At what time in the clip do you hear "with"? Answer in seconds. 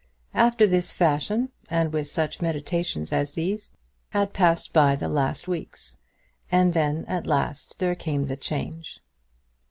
1.93-2.07